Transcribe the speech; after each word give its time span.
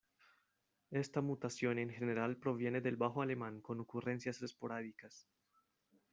Esta 0.89 1.21
mutación 1.21 1.77
en 1.77 1.91
general 1.91 2.35
proviene 2.37 2.81
del 2.81 2.95
bajo 2.97 3.21
alemán 3.21 3.61
con 3.61 3.79
ocurrencias 3.79 4.41
esporádicas. 4.41 5.27